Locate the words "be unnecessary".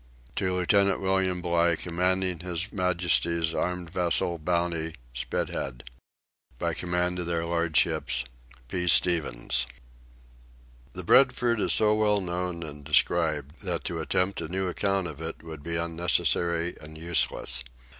15.61-16.75